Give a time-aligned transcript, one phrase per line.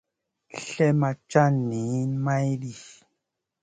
[0.65, 2.73] Slèh ma cal niyn maydi.